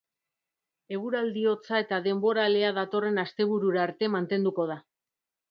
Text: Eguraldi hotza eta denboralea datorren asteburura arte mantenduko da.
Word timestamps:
Eguraldi 0.95 1.43
hotza 1.51 1.81
eta 1.83 1.99
denboralea 2.07 2.73
datorren 2.79 3.23
asteburura 3.25 3.85
arte 3.91 4.11
mantenduko 4.17 4.69
da. 4.75 4.81